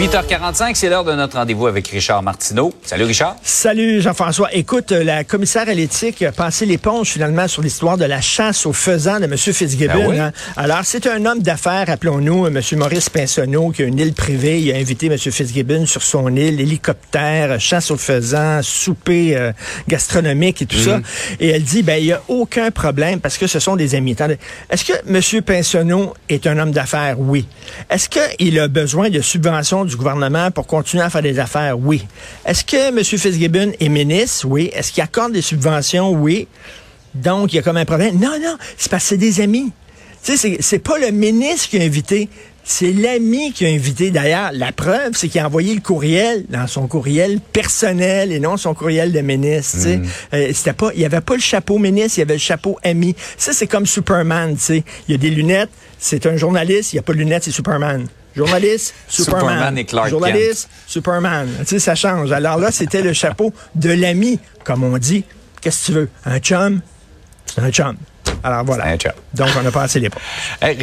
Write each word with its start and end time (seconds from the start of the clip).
8h45, 0.00 0.76
c'est 0.76 0.88
l'heure 0.88 1.04
de 1.04 1.12
notre 1.12 1.36
rendez-vous 1.36 1.66
avec 1.66 1.88
Richard 1.88 2.22
Martineau. 2.22 2.72
Salut 2.82 3.04
Richard. 3.04 3.36
Salut 3.42 4.00
Jean-François. 4.00 4.48
Écoute, 4.54 4.92
euh, 4.92 5.04
la 5.04 5.24
commissaire 5.24 5.68
à 5.68 5.74
l'éthique 5.74 6.22
a 6.22 6.32
passé 6.32 6.64
l'éponge 6.64 7.08
finalement 7.08 7.46
sur 7.46 7.60
l'histoire 7.60 7.98
de 7.98 8.06
la 8.06 8.22
chasse 8.22 8.64
aux 8.64 8.72
faisans 8.72 9.20
de 9.20 9.26
M. 9.26 9.36
Fitzgibbon. 9.36 9.92
Ah 9.94 10.08
oui? 10.08 10.18
hein. 10.18 10.32
Alors, 10.56 10.80
c'est 10.84 11.06
un 11.06 11.26
homme 11.26 11.40
d'affaires, 11.40 11.90
appelons-nous, 11.90 12.46
euh, 12.46 12.48
M. 12.48 12.78
Maurice 12.78 13.10
Pinsonneau, 13.10 13.72
qui 13.72 13.82
a 13.82 13.84
une 13.84 13.98
île 13.98 14.14
privée. 14.14 14.62
Il 14.62 14.72
a 14.72 14.76
invité 14.76 15.08
M. 15.08 15.18
Fitzgibbon 15.18 15.84
sur 15.84 16.02
son 16.02 16.34
île, 16.34 16.62
hélicoptère, 16.62 17.60
chasse 17.60 17.90
aux 17.90 17.98
faisans, 17.98 18.60
souper 18.62 19.36
euh, 19.36 19.52
gastronomique 19.86 20.62
et 20.62 20.66
tout 20.66 20.78
ça. 20.78 21.00
Et 21.40 21.48
elle 21.50 21.62
dit, 21.62 21.82
ben, 21.82 21.96
il 22.00 22.06
n'y 22.06 22.12
a 22.12 22.22
aucun 22.28 22.70
problème 22.70 23.20
parce 23.20 23.36
que 23.36 23.46
ce 23.46 23.58
sont 23.58 23.76
des 23.76 23.94
amis. 23.94 24.16
Est-ce 24.70 24.84
que 24.86 24.94
M. 25.06 25.42
Pinsonneau 25.42 26.14
est 26.30 26.46
un 26.46 26.58
homme 26.58 26.72
d'affaires? 26.72 27.20
Oui. 27.20 27.46
Est-ce 27.90 28.08
qu'il 28.08 28.58
a 28.58 28.66
besoin 28.66 29.10
de 29.10 29.20
subventions 29.20 29.89
du 29.90 29.96
gouvernement 29.96 30.50
pour 30.50 30.66
continuer 30.66 31.02
à 31.02 31.10
faire 31.10 31.22
des 31.22 31.38
affaires? 31.38 31.78
Oui. 31.78 32.06
Est-ce 32.46 32.64
que 32.64 32.88
M. 32.88 33.04
Fitzgibbon 33.04 33.72
est 33.78 33.88
ministre? 33.88 34.46
Oui. 34.48 34.70
Est-ce 34.74 34.92
qu'il 34.92 35.02
accorde 35.02 35.32
des 35.32 35.42
subventions? 35.42 36.10
Oui. 36.12 36.48
Donc, 37.14 37.52
il 37.52 37.56
y 37.56 37.58
a 37.58 37.62
comme 37.62 37.76
un 37.76 37.84
problème. 37.84 38.18
Non, 38.18 38.38
non, 38.42 38.56
c'est 38.76 38.90
parce 38.90 39.02
que 39.04 39.08
c'est 39.10 39.16
des 39.18 39.40
amis. 39.40 39.72
Tu 40.22 40.36
sais, 40.36 40.58
c'est- 40.60 40.78
pas 40.78 40.98
le 40.98 41.10
ministre 41.10 41.68
qui 41.70 41.78
a 41.78 41.82
invité, 41.82 42.28
c'est 42.62 42.92
l'ami 42.92 43.52
qui 43.52 43.64
a 43.64 43.68
invité. 43.70 44.10
D'ailleurs, 44.10 44.50
la 44.52 44.70
preuve, 44.70 45.12
c'est 45.14 45.28
qu'il 45.28 45.40
a 45.40 45.46
envoyé 45.46 45.74
le 45.74 45.80
courriel 45.80 46.44
dans 46.50 46.66
son 46.66 46.86
courriel 46.86 47.40
personnel 47.52 48.30
et 48.30 48.38
non 48.38 48.56
son 48.58 48.74
courriel 48.74 49.12
de 49.12 49.20
ministre. 49.22 49.76
tu 49.76 49.82
sais. 49.82 50.00
Euh, 50.34 50.50
c'était 50.52 50.74
pas, 50.74 50.90
il 50.94 51.00
y 51.00 51.04
avait 51.06 51.22
pas 51.22 51.34
le 51.34 51.40
chapeau 51.40 51.78
ministre, 51.78 52.18
il 52.18 52.20
y 52.20 52.22
avait 52.22 52.34
le 52.34 52.38
chapeau 52.40 52.78
ami. 52.84 53.16
Ça, 53.38 53.52
c'est 53.54 53.66
comme 53.66 53.86
Superman. 53.86 54.54
tu 54.56 54.60
sais. 54.62 54.84
Il 55.08 55.12
y 55.12 55.14
a 55.14 55.18
des 55.18 55.30
lunettes, 55.30 55.70
c'est 55.98 56.26
un 56.26 56.36
journaliste, 56.36 56.92
il 56.92 56.96
n'y 56.96 57.00
a 57.00 57.02
pas 57.02 57.14
de 57.14 57.18
lunettes, 57.18 57.44
c'est 57.44 57.50
Superman. 57.50 58.06
Journaliste, 58.36 58.94
Superman. 59.08 59.40
Superman 59.40 59.78
et 59.78 59.84
Clark 59.84 60.06
Kent. 60.06 60.10
Journaliste, 60.10 60.68
Superman. 60.86 61.48
Tu 61.60 61.64
sais, 61.66 61.78
ça 61.78 61.94
change. 61.94 62.32
Alors 62.32 62.58
là, 62.58 62.70
c'était 62.70 63.02
le 63.02 63.12
chapeau 63.12 63.52
de 63.74 63.90
l'ami, 63.90 64.38
comme 64.64 64.84
on 64.84 64.96
dit. 64.98 65.24
Qu'est-ce 65.60 65.80
que 65.80 65.86
tu 65.86 65.92
veux? 65.92 66.08
Un 66.24 66.38
chum? 66.38 66.80
C'est 67.46 67.60
un 67.60 67.70
chum. 67.70 67.96
Alors 68.42 68.64
voilà. 68.64 68.86
Un 68.86 68.96
chum. 68.96 69.12
Donc, 69.34 69.48
on 69.60 69.66
a 69.66 69.70
passé 69.70 70.00
les 70.00 70.08
pas. 70.10 70.20
Hey, 70.62 70.76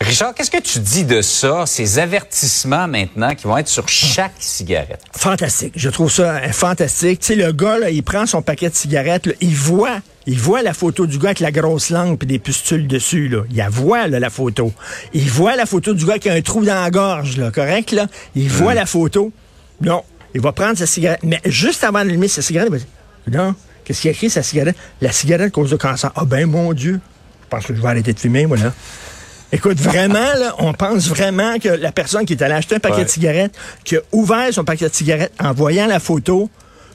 Richard, 0.00 0.32
qu'est-ce 0.32 0.50
que 0.50 0.60
tu 0.60 0.78
dis 0.78 1.04
de 1.04 1.22
ça, 1.22 1.64
ces 1.66 1.98
avertissements 1.98 2.86
maintenant 2.86 3.34
qui 3.34 3.46
vont 3.46 3.58
être 3.58 3.68
sur 3.68 3.88
chaque 3.88 4.34
cigarette? 4.38 5.02
Fantastique. 5.12 5.72
Je 5.74 5.90
trouve 5.90 6.10
ça 6.10 6.36
euh, 6.36 6.52
fantastique. 6.52 7.20
Tu 7.20 7.26
sais, 7.26 7.34
le 7.34 7.50
gars, 7.52 7.78
là, 7.78 7.90
il 7.90 8.04
prend 8.04 8.24
son 8.24 8.40
paquet 8.40 8.70
de 8.70 8.74
cigarettes, 8.74 9.26
là, 9.26 9.32
il 9.40 9.54
voit, 9.56 9.98
il 10.26 10.38
voit 10.38 10.62
la 10.62 10.72
photo 10.72 11.06
du 11.06 11.18
gars 11.18 11.30
avec 11.30 11.40
la 11.40 11.50
grosse 11.50 11.90
langue 11.90 12.16
puis 12.16 12.28
des 12.28 12.38
pustules 12.38 12.86
dessus, 12.86 13.28
là. 13.28 13.42
Il 13.50 13.56
la 13.56 13.68
voit, 13.68 14.06
là, 14.06 14.20
la 14.20 14.30
photo. 14.30 14.72
Il 15.14 15.28
voit 15.28 15.56
la 15.56 15.66
photo 15.66 15.92
du 15.94 16.06
gars 16.06 16.18
qui 16.18 16.28
a 16.28 16.34
un 16.34 16.42
trou 16.42 16.64
dans 16.64 16.80
la 16.80 16.90
gorge, 16.90 17.36
là, 17.36 17.50
correct, 17.50 17.90
là? 17.90 18.06
Il 18.36 18.48
voit 18.48 18.74
la 18.74 18.86
photo. 18.86 19.32
Non. 19.80 20.04
Il 20.32 20.40
va 20.40 20.52
prendre 20.52 20.78
sa 20.78 20.86
cigarette. 20.86 21.20
Mais 21.24 21.40
juste 21.44 21.82
avant 21.82 22.04
d'allumer 22.04 22.28
sa 22.28 22.40
cigarette, 22.42 22.68
il 22.70 22.72
va 22.72 22.78
dire, 22.78 23.40
non, 23.42 23.54
qu'est-ce 23.84 24.02
qu'il 24.02 24.08
a 24.08 24.12
écrit, 24.12 24.30
sa 24.30 24.44
cigarette? 24.44 24.76
La 25.00 25.10
cigarette 25.10 25.52
cause 25.52 25.70
de 25.70 25.76
cancer. 25.76 26.12
Ah 26.14 26.24
ben, 26.24 26.46
mon 26.46 26.72
Dieu. 26.72 27.00
Je 27.42 27.48
pense 27.48 27.66
que 27.66 27.74
je 27.74 27.80
vais 27.82 27.88
arrêter 27.88 28.12
de 28.12 28.20
fumer, 28.20 28.46
moi, 28.46 28.58
là. 28.58 28.72
Écoute, 29.52 29.78
vraiment, 29.80 30.18
là, 30.18 30.54
on 30.58 30.72
pense 30.74 31.08
vraiment 31.08 31.58
que 31.58 31.68
la 31.70 31.90
personne 31.92 32.26
qui 32.26 32.34
est 32.34 32.42
allée 32.42 32.54
acheter 32.54 32.74
un 32.76 32.80
paquet 32.80 32.96
Ouais. 32.98 33.04
de 33.04 33.08
cigarettes, 33.10 33.54
qui 33.84 33.96
a 33.96 34.00
ouvert 34.12 34.52
son 34.52 34.64
paquet 34.64 34.88
de 34.88 34.94
cigarettes 34.94 35.32
en 35.40 35.52
voyant 35.52 35.86
la 35.86 36.00
photo, 36.00 36.50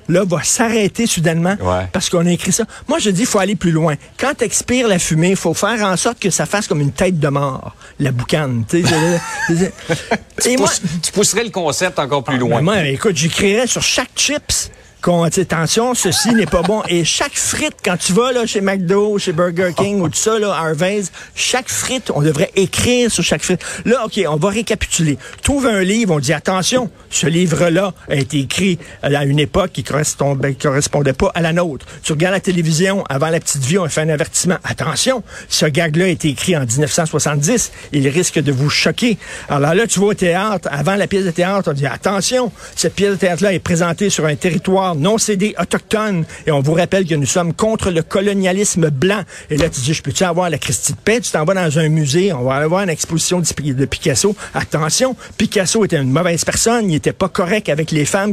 là, 0.09 0.23
va 0.25 0.43
s'arrêter 0.43 1.07
soudainement 1.07 1.55
Ouais. 1.61 1.87
parce 1.91 2.09
qu'on 2.09 2.25
a 2.27 2.31
écrit 2.31 2.51
ça. 2.51 2.65
Moi, 2.87 2.99
je 2.99 3.09
dis, 3.09 3.21
il 3.21 3.25
faut 3.27 3.39
aller 3.39 3.55
plus 3.55 3.71
loin. 3.71 3.95
Quand 4.19 4.39
expire 4.41 4.87
la 4.87 4.99
fumée, 4.99 5.31
il 5.31 5.35
faut 5.35 5.53
faire 5.55 5.81
en 5.83 5.97
sorte 5.97 6.19
que 6.19 6.29
ça 6.29 6.45
fasse 6.45 6.67
comme 6.67 6.81
une 6.81 6.91
tête 6.91 7.19
de 7.19 7.27
mort, 7.29 7.75
la 7.99 8.11
boucane. 8.11 8.65
tu 8.69 8.83
moi, 10.57 10.69
pousserais 11.13 11.43
le 11.45 11.49
concept 11.49 11.97
encore 11.99 12.23
plus 12.23 12.37
loin. 12.37 12.61
moi, 12.61 12.83
écoute, 12.85 13.15
j'écrirais 13.15 13.65
sur 13.67 13.81
chaque 13.81 14.11
chips 14.15 14.69
qu'on, 15.03 15.23
attention, 15.23 15.93
ceci 15.93 16.33
n'est 16.33 16.45
pas 16.45 16.61
bon. 16.61 16.81
Et 16.87 17.03
chaque 17.03 17.35
frite, 17.35 17.75
quand 17.83 17.97
tu 17.97 18.13
vas 18.13 18.31
là, 18.31 18.45
chez 18.45 18.61
McDo, 18.61 19.17
chez 19.17 19.33
Burger 19.33 19.71
King 19.75 19.99
ou 19.99 20.07
tout 20.07 20.15
ça, 20.15 20.39
là, 20.39 20.53
Harvey's, 20.53 21.11
chaque 21.35 21.67
frite, 21.67 22.09
on 22.15 22.21
devrait 22.21 22.51
écrire 22.55 23.11
sur 23.11 23.21
chaque 23.21 23.43
frite. 23.43 23.61
Là, 23.83 24.05
OK, 24.05 24.21
on 24.25 24.37
va 24.37 24.49
récapituler. 24.49 25.17
Trouve 25.41 25.67
un 25.67 25.81
livre, 25.81 26.15
on 26.15 26.19
dit, 26.19 26.31
attention, 26.31 26.89
ce 27.09 27.27
livre-là 27.27 27.93
a 28.09 28.15
été 28.15 28.39
écrit 28.39 28.79
à 29.01 29.25
une 29.25 29.39
époque 29.39 29.71
qui 29.73 29.83
correspondait, 29.83 30.53
correspondait 30.53 31.11
pas 31.11 31.31
à 31.35 31.41
la 31.41 31.51
nôtre. 31.51 31.85
Tu 32.01 32.13
regardes 32.13 32.35
la 32.35 32.39
télévision, 32.39 33.03
avant 33.09 33.27
la 33.27 33.41
petite 33.41 33.63
vie, 33.63 33.77
on 33.77 33.89
fait 33.89 34.01
un 34.01 34.09
avertissement. 34.09 34.57
Attention, 34.63 35.21
ce 35.49 35.65
gag-là 35.65 36.05
a 36.05 36.09
été 36.09 36.29
écrit 36.29 36.55
en 36.55 36.65
1970. 36.65 37.73
Il 37.91 38.07
risque 38.07 38.39
de 38.39 38.53
vous 38.53 38.69
choquer. 38.69 39.17
Alors 39.49 39.73
là, 39.73 39.85
tu 39.85 39.99
vas 39.99 40.07
au 40.07 40.13
théâtre, 40.13 40.69
avant 40.71 40.95
la 40.95 41.07
pièce 41.07 41.25
de 41.25 41.31
théâtre, 41.31 41.69
on 41.69 41.73
dit, 41.73 41.85
attention, 41.85 42.53
cette 42.77 42.95
pièce 42.95 43.11
de 43.11 43.17
théâtre-là 43.17 43.53
est 43.53 43.59
présentée 43.59 44.09
sur 44.09 44.25
un 44.25 44.35
territoire 44.35 44.92
non 44.95 45.17
cédé 45.17 45.55
autochtone. 45.59 46.25
Et 46.47 46.51
on 46.51 46.61
vous 46.61 46.73
rappelle 46.73 47.05
que 47.05 47.15
nous 47.15 47.25
sommes 47.25 47.53
contre 47.53 47.91
le 47.91 48.01
colonialisme 48.03 48.89
blanc. 48.89 49.23
Et 49.49 49.57
là, 49.57 49.69
tu 49.69 49.81
dis, 49.81 49.93
je 49.93 50.01
peux-tu 50.01 50.23
avoir 50.23 50.49
la 50.49 50.57
Christie 50.57 50.93
de 50.93 50.97
paix? 50.97 51.19
Tu 51.21 51.31
t'en 51.31 51.45
vas 51.45 51.53
dans 51.53 51.79
un 51.79 51.89
musée, 51.89 52.33
on 52.33 52.43
va 52.43 52.55
aller 52.55 52.67
voir 52.67 52.83
une 52.83 52.89
exposition 52.89 53.39
de 53.39 53.45
Pi- 53.45 53.73
de 53.73 53.85
Picasso. 53.85 54.35
Attention, 54.53 55.15
Picasso 55.37 55.83
était 55.85 55.97
une 55.97 56.11
mauvaise 56.11 56.43
personne, 56.45 56.89
il 56.91 56.95
était 56.95 57.13
pas 57.13 57.29
correct 57.29 57.69
avec 57.69 57.91
les 57.91 58.05
femmes. 58.05 58.31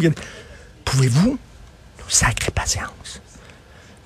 Pouvez-vous 0.84 1.30
nous 1.98 2.08
sacrer 2.08 2.50
patience? 2.50 3.20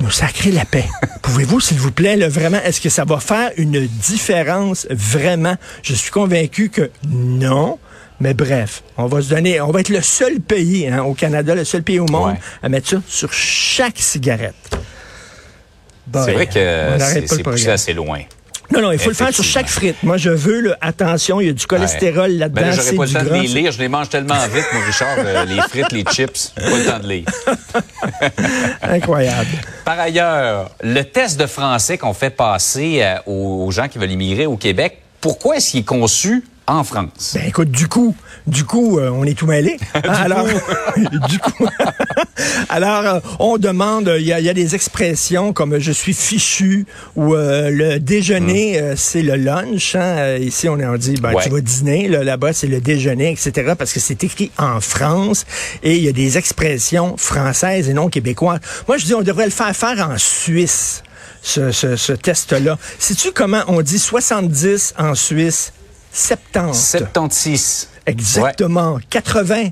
nous 0.00 0.10
sacrer 0.10 0.50
la 0.50 0.64
paix. 0.66 0.84
Pouvez-vous, 1.22 1.60
s'il 1.60 1.78
vous 1.78 1.92
plaît, 1.92 2.16
là, 2.16 2.28
vraiment, 2.28 2.60
est-ce 2.62 2.80
que 2.80 2.90
ça 2.90 3.04
va 3.04 3.20
faire 3.20 3.52
une 3.56 3.86
différence 3.86 4.86
vraiment? 4.90 5.54
Je 5.82 5.94
suis 5.94 6.10
convaincu 6.10 6.68
que 6.68 6.90
non. 7.08 7.78
Mais 8.20 8.32
bref, 8.34 8.82
on 8.96 9.06
va 9.06 9.20
se 9.22 9.28
donner, 9.30 9.60
on 9.60 9.70
va 9.72 9.80
être 9.80 9.88
le 9.88 10.00
seul 10.00 10.40
pays 10.40 10.86
hein, 10.86 11.02
au 11.02 11.14
Canada, 11.14 11.54
le 11.54 11.64
seul 11.64 11.82
pays 11.82 11.98
au 11.98 12.06
monde 12.06 12.32
Ouais. 12.32 12.40
à 12.62 12.68
mettre 12.68 12.88
ça 12.88 12.96
sur 13.08 13.32
chaque 13.32 13.98
cigarette. 13.98 14.54
C'est 16.12 16.32
vrai 16.32 16.46
que 16.46 16.96
c'est 17.26 17.42
poussé 17.42 17.68
assez 17.70 17.92
loin. 17.92 18.20
Non, 18.72 18.80
non, 18.80 18.92
il 18.92 18.98
faut 18.98 19.10
le 19.10 19.14
faire 19.14 19.32
sur 19.32 19.44
chaque 19.44 19.68
frite. 19.68 19.96
Moi, 20.02 20.16
je 20.16 20.30
veux, 20.30 20.60
là, 20.60 20.78
attention, 20.80 21.38
il 21.40 21.46
y 21.48 21.50
a 21.50 21.52
du 21.52 21.66
cholestérol 21.66 22.30
Ouais. 22.30 22.36
là-dedans, 22.38 22.62
Ben 22.62 22.68
là, 22.70 22.74
j'aurais 22.74 22.96
pas 22.96 23.04
le 23.04 23.10
temps 23.12 23.22
de 23.22 23.28
gras. 23.28 23.38
les 23.42 23.48
lire. 23.48 23.72
Je 23.72 23.78
les 23.78 23.88
mange 23.88 24.08
tellement 24.08 24.46
vite, 24.48 24.64
mon 24.72 24.80
Richard, 24.86 25.16
euh, 25.18 25.44
les 25.44 25.60
frites, 25.62 25.92
les 25.92 26.02
chips. 26.04 26.52
Pas 26.56 26.62
le 26.78 26.84
temps 26.84 26.98
de 26.98 27.08
lire. 27.08 27.24
Incroyable. 28.82 29.48
Par 29.84 29.98
ailleurs, 30.00 30.70
le 30.82 31.02
test 31.02 31.38
de 31.38 31.46
français 31.46 31.98
qu'on 31.98 32.14
fait 32.14 32.30
passer 32.30 33.00
euh, 33.02 33.16
aux 33.26 33.70
gens 33.70 33.88
qui 33.88 33.98
veulent 33.98 34.10
immigrer 34.12 34.46
au 34.46 34.56
Québec, 34.56 34.98
pourquoi 35.20 35.56
est-ce 35.56 35.72
qu'il 35.72 35.80
est 35.80 35.84
conçu 35.84 36.44
en 36.66 36.82
France? 36.84 37.32
Ben 37.34 37.44
écoute, 37.46 37.70
du 37.70 37.88
coup, 37.88 38.14
du 38.46 38.64
coup, 38.64 38.98
euh, 38.98 39.10
on 39.10 39.24
est 39.24 39.36
tout 39.36 39.46
mêlé. 39.46 39.76
alors, 39.94 40.46
du 41.28 41.38
coup, 41.38 41.66
alors 42.68 43.06
euh, 43.06 43.20
on 43.38 43.58
demande, 43.58 44.10
il 44.18 44.24
y, 44.26 44.32
a, 44.32 44.40
il 44.40 44.46
y 44.46 44.48
a 44.48 44.54
des 44.54 44.74
expressions 44.74 45.52
comme 45.52 45.78
je 45.78 45.92
suis 45.92 46.14
fichu 46.14 46.86
ou 47.16 47.34
euh, 47.34 47.70
le 47.70 47.98
déjeuner, 48.00 48.78
euh, 48.80 48.94
c'est 48.96 49.22
le 49.22 49.36
lunch. 49.36 49.94
hein. 49.94 50.36
Ici, 50.38 50.68
on, 50.68 50.74
on 50.80 50.96
dit, 50.96 51.14
ben, 51.20 51.34
Ouais. 51.34 51.42
tu 51.42 51.50
vas 51.50 51.60
dîner. 51.60 52.08
Là, 52.08 52.24
Là-bas, 52.24 52.52
c'est 52.52 52.66
le 52.66 52.80
déjeuner, 52.80 53.30
etc. 53.32 53.74
Parce 53.76 53.92
que 53.92 54.00
c'est 54.00 54.22
écrit 54.24 54.50
en 54.58 54.80
France 54.80 55.44
et 55.82 55.96
il 55.96 56.02
y 56.02 56.08
a 56.08 56.12
des 56.12 56.38
expressions 56.38 57.16
françaises 57.16 57.88
et 57.88 57.94
non 57.94 58.08
québécoises. 58.08 58.60
Moi, 58.88 58.96
je 58.98 59.04
dis, 59.04 59.14
on 59.14 59.22
devrait 59.22 59.44
le 59.46 59.50
faire 59.50 59.74
faire 59.76 60.08
en 60.10 60.16
Suisse. 60.18 61.02
Ce, 61.46 61.72
ce, 61.72 61.96
ce 61.96 62.14
test-là. 62.14 62.78
Sais-tu 62.98 63.30
comment 63.32 63.62
on 63.66 63.82
dit 63.82 63.98
70 63.98 64.94
en 64.98 65.14
Suisse? 65.14 65.74
70. 66.14 66.98
76. 66.98 67.88
Exactement. 68.06 68.98
80. 69.10 69.70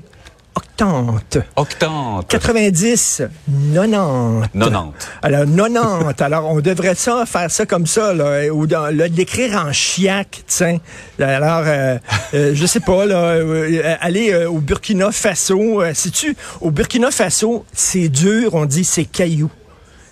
Octante. 0.55 1.37
Octante. 1.55 2.27
90, 2.27 3.23
90. 3.73 4.49
90. 4.53 5.09
Alors, 5.23 5.45
90. 5.45 6.13
Alors, 6.23 6.51
on 6.51 6.59
devrait 6.61 6.95
ça, 6.95 7.25
faire 7.25 7.49
ça 7.49 7.65
comme 7.65 7.87
ça, 7.87 8.13
là, 8.13 8.53
ou 8.53 8.67
dans, 8.67 8.91
en 9.55 9.71
chiac, 9.71 10.43
tiens. 10.45 10.77
Alors, 11.19 11.63
euh, 11.65 11.97
euh, 12.33 12.51
je 12.53 12.65
sais 12.67 12.81
pas, 12.81 13.05
là, 13.05 13.33
euh, 13.33 13.95
aller 13.99 14.31
euh, 14.31 14.49
au 14.49 14.59
Burkina 14.59 15.11
Faso, 15.11 15.81
euh, 15.81 15.93
sais-tu, 15.95 16.35
au 16.61 16.69
Burkina 16.69 17.09
Faso, 17.09 17.65
c'est 17.73 18.09
dur, 18.09 18.53
on 18.53 18.65
dit 18.65 18.83
c'est 18.83 19.05
caillou. 19.05 19.49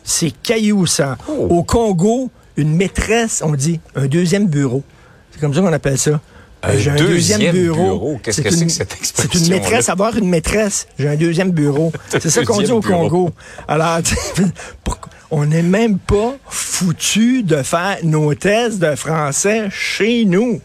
C'est 0.03 0.31
caillou, 0.31 0.87
ça. 0.87 1.17
Oh. 1.27 1.47
Au 1.49 1.63
Congo, 1.63 2.31
une 2.57 2.75
maîtresse, 2.75 3.43
on 3.45 3.53
dit 3.53 3.79
un 3.95 4.07
deuxième 4.07 4.47
bureau. 4.47 4.83
C'est 5.31 5.39
comme 5.39 5.53
ça 5.53 5.61
qu'on 5.61 5.73
appelle 5.73 5.97
ça. 5.97 6.19
Un 6.63 6.77
J'ai 6.77 6.91
deuxième 6.91 7.51
bureau. 7.53 8.19
Qu'est-ce 8.21 8.41
que 8.41 8.51
c'est 8.51 8.59
une- 8.61 8.67
que 8.67 8.71
cette 8.73 8.91
C'est 8.91 8.97
une 8.97 9.01
expression-là? 9.29 9.55
maîtresse, 9.61 9.89
avoir 9.89 10.15
une 10.15 10.29
maîtresse. 10.29 10.87
J'ai 10.99 11.07
un 11.07 11.15
deuxième 11.15 11.49
bureau. 11.51 11.91
C'est 12.09 12.29
ça 12.29 12.45
qu'on 12.45 12.61
dit 12.61 12.71
au 12.71 12.81
bureau. 12.81 13.09
Congo. 13.09 13.29
Alors, 13.67 14.01
tu 14.03 14.13
sais, 14.15 14.43
pourquoi- 14.83 15.09
on 15.31 15.45
n'est 15.45 15.63
même 15.63 15.97
pas 15.97 16.35
foutu 16.49 17.41
de 17.41 17.63
faire 17.63 17.97
nos 18.03 18.35
tests 18.35 18.77
de 18.79 18.95
français 18.95 19.69
chez 19.71 20.25
nous. 20.25 20.61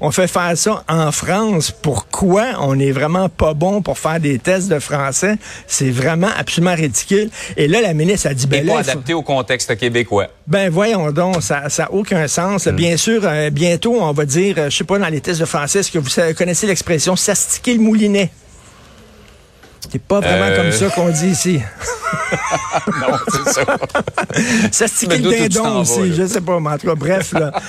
On 0.00 0.10
fait 0.10 0.26
faire 0.26 0.56
ça 0.56 0.84
en 0.88 1.10
France. 1.12 1.70
Pourquoi 1.70 2.44
on 2.60 2.78
est 2.78 2.90
vraiment 2.92 3.28
pas 3.28 3.54
bon 3.54 3.82
pour 3.82 3.98
faire 3.98 4.20
des 4.20 4.38
tests 4.38 4.68
de 4.68 4.78
français? 4.78 5.36
C'est 5.66 5.90
vraiment 5.90 6.28
absolument 6.36 6.74
ridicule. 6.74 7.30
Et 7.56 7.66
là, 7.68 7.80
la 7.80 7.94
ministre 7.94 8.28
a 8.28 8.34
dit, 8.34 8.46
ben 8.46 8.66
pas 8.66 8.72
faut- 8.74 8.78
adapté 8.90 9.14
au 9.14 9.22
contexte 9.22 9.76
québécois. 9.76 10.28
ben 10.46 10.70
voyons 10.70 11.10
donc, 11.12 11.42
ça 11.42 11.62
n'a 11.78 11.92
aucun 11.92 12.28
sens. 12.28 12.68
Bien 12.68 12.96
sûr, 12.96 13.22
euh, 13.24 13.50
bientôt, 13.50 13.96
on 14.00 14.12
va 14.12 14.24
dire, 14.24 14.56
euh, 14.58 14.70
je 14.70 14.76
sais 14.76 14.84
pas, 14.84 14.98
dans 14.98 15.08
les 15.08 15.20
tests 15.20 15.40
de 15.40 15.44
français, 15.46 15.80
est-ce 15.80 15.90
que 15.90 15.98
vous 15.98 16.10
connaissez 16.34 16.66
l'expression 16.66 17.16
s'astiquer 17.16 17.74
le 17.74 17.80
moulinet? 17.80 18.30
C'est 19.92 20.02
pas 20.02 20.18
vraiment 20.20 20.46
Euh. 20.46 20.56
comme 20.56 20.72
ça 20.72 20.88
qu'on 20.90 21.08
dit 21.10 21.28
ici. 21.28 21.60
non, 22.88 23.16
c'est 23.32 23.52
ça. 23.52 23.64
S'astiquer 24.72 25.18
Je 25.18 25.22
me 25.22 25.30
le 25.30 25.48
dindon 25.48 25.80
aussi, 25.82 26.12
je 26.12 26.26
sais 26.26 26.40
pas, 26.40 26.58
mais 26.58 26.70
en 26.70 26.78
tout 26.78 26.88
cas, 26.88 26.94
bref, 26.96 27.32
là. 27.32 27.52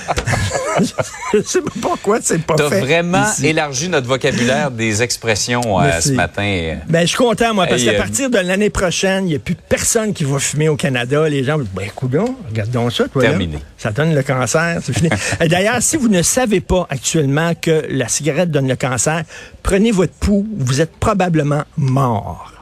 je 1.34 1.42
sais 1.42 1.60
pas 1.62 1.70
pourquoi 1.80 2.18
c'est 2.22 2.38
pas 2.42 2.54
Tu 2.56 2.68
fait. 2.68 2.80
vraiment 2.80 3.24
ici. 3.28 3.46
élargi 3.46 3.88
notre 3.88 4.06
vocabulaire 4.06 4.70
des 4.70 5.02
expressions 5.02 5.80
euh, 5.80 6.00
ce 6.00 6.12
matin. 6.12 6.76
Ben, 6.88 7.02
je 7.02 7.06
suis 7.06 7.16
content, 7.16 7.54
moi, 7.54 7.66
parce 7.66 7.80
Hey, 7.82 7.88
qu'à 7.88 7.94
euh, 7.94 7.98
partir 7.98 8.30
de 8.30 8.38
l'année 8.38 8.70
prochaine, 8.70 9.24
il 9.26 9.30
n'y 9.30 9.36
a 9.36 9.38
plus 9.38 9.54
personne 9.54 10.12
qui 10.14 10.24
va 10.24 10.38
fumer 10.38 10.68
au 10.68 10.76
Canada. 10.76 11.28
Les 11.28 11.44
gens 11.44 11.56
vont 11.58 11.64
dire, 11.64 11.72
ben, 11.74 11.90
coudonc, 11.94 12.36
regardons 12.48 12.90
ça, 12.90 13.08
toi, 13.08 13.22
là. 13.22 13.30
Terminé. 13.30 13.58
Ça 13.76 13.90
donne 13.90 14.14
le 14.14 14.22
cancer, 14.22 14.78
c'est 14.82 14.92
fini. 14.96 15.08
Et 15.40 15.48
D'ailleurs, 15.48 15.80
si 15.82 15.96
vous 15.96 16.08
ne 16.08 16.22
savez 16.22 16.60
pas 16.60 16.86
actuellement 16.90 17.52
que 17.54 17.84
la 17.88 18.08
cigarette 18.08 18.50
donne 18.50 18.68
le 18.68 18.76
cancer, 18.76 19.22
prenez 19.62 19.90
votre 19.92 20.12
pouls, 20.14 20.46
vous 20.56 20.80
êtes 20.80 20.92
probablement 20.96 21.64
mort. 21.76 22.52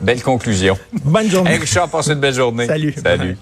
Belle 0.00 0.22
conclusion. 0.22 0.76
Bonne 1.04 1.30
journée. 1.30 1.52
Hey 1.52 1.58
Richard, 1.58 1.88
passe 1.88 2.08
une 2.08 2.20
belle 2.20 2.34
journée. 2.34 2.66
Salut. 2.66 2.94
Salut. 3.02 3.38